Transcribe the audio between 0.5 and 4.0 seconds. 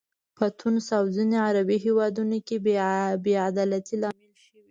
تونس او ځینو عربي هیوادونو کې بې عدالتۍ